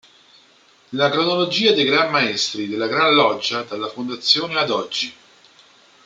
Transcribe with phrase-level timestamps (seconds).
[0.97, 5.13] La cronologia dei Gran Maestri della Gran Loggia dalla fondazione ad oggi.